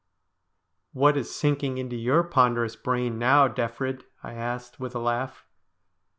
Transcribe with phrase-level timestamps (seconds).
[0.93, 5.45] 'What is sinking into your ponderous brain now, Defrid?' I asked, with a laugh.